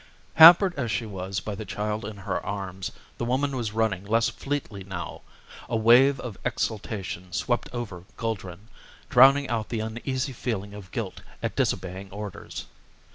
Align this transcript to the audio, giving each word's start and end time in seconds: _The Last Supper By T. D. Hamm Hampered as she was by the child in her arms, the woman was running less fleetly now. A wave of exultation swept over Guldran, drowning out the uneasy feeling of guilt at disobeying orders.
_The 0.03 0.05
Last 0.05 0.09
Supper 0.15 0.25
By 0.25 0.27
T. 0.27 0.31
D. 0.33 0.39
Hamm 0.39 0.45
Hampered 0.45 0.83
as 0.85 0.91
she 0.97 1.05
was 1.05 1.39
by 1.41 1.53
the 1.53 1.63
child 1.65 2.05
in 2.05 2.17
her 2.23 2.43
arms, 2.43 2.91
the 3.19 3.25
woman 3.25 3.55
was 3.55 3.71
running 3.71 4.03
less 4.03 4.29
fleetly 4.29 4.83
now. 4.83 5.21
A 5.69 5.77
wave 5.77 6.19
of 6.19 6.39
exultation 6.43 7.31
swept 7.31 7.69
over 7.71 8.05
Guldran, 8.17 8.69
drowning 9.11 9.47
out 9.47 9.69
the 9.69 9.81
uneasy 9.81 10.33
feeling 10.33 10.73
of 10.73 10.89
guilt 10.89 11.21
at 11.43 11.55
disobeying 11.55 12.09
orders. 12.09 12.65